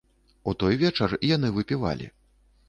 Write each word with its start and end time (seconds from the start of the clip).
У 0.51 0.53
той 0.63 0.79
вечар 0.83 1.13
яны 1.35 1.53
выпівалі. 1.59 2.09